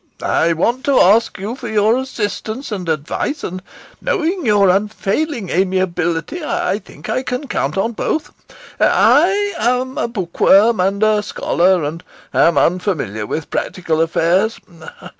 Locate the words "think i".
6.79-7.21